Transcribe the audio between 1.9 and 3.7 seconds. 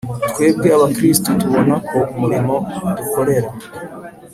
umurimo dukorera